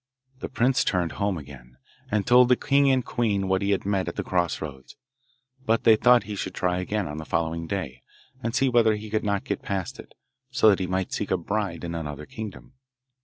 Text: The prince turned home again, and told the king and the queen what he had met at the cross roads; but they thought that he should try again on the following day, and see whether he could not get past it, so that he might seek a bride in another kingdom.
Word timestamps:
The 0.39 0.49
prince 0.49 0.83
turned 0.83 1.11
home 1.11 1.37
again, 1.37 1.77
and 2.09 2.25
told 2.25 2.49
the 2.49 2.55
king 2.55 2.89
and 2.89 3.03
the 3.03 3.05
queen 3.05 3.47
what 3.47 3.61
he 3.61 3.69
had 3.69 3.85
met 3.85 4.07
at 4.07 4.15
the 4.15 4.23
cross 4.23 4.59
roads; 4.59 4.95
but 5.63 5.83
they 5.83 5.95
thought 5.95 6.21
that 6.21 6.27
he 6.27 6.35
should 6.35 6.55
try 6.55 6.79
again 6.79 7.07
on 7.07 7.19
the 7.19 7.23
following 7.23 7.67
day, 7.67 8.01
and 8.41 8.55
see 8.55 8.67
whether 8.67 8.95
he 8.95 9.11
could 9.11 9.23
not 9.23 9.43
get 9.43 9.61
past 9.61 9.99
it, 9.99 10.15
so 10.49 10.69
that 10.71 10.79
he 10.79 10.87
might 10.87 11.13
seek 11.13 11.29
a 11.29 11.37
bride 11.37 11.83
in 11.83 11.93
another 11.93 12.25
kingdom. 12.25 12.73